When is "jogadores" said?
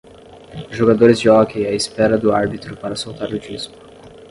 0.71-1.19